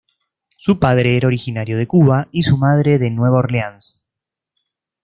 [0.57, 4.03] Su padre era originario de Cuba y su madre de Nueva Orleans.